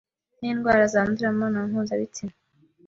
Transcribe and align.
n’indwara 0.39 0.83
zandurira 0.93 1.29
mu 1.31 1.37
mibonano 1.37 1.65
mpuzabitsina. 1.71 2.33